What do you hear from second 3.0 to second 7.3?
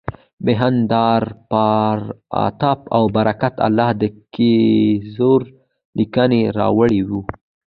برکت الله د کیزر لیکونه راوړي وو.